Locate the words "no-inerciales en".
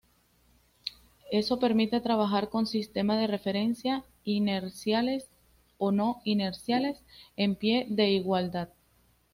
5.91-7.53